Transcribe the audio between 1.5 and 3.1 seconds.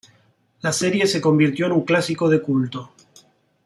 en un clásico de culto.